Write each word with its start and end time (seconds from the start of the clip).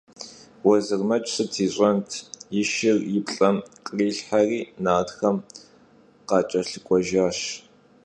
Vuezırmec 0.63 1.25
sıt 1.33 1.53
yiş'ent– 1.61 2.09
yi 2.53 2.63
şşır 2.69 2.97
yi 3.11 3.21
plh'em 3.27 3.57
khrilhheri, 3.85 4.59
nartxem 4.83 5.37
khaç'elhık'uejjaş. 6.27 7.39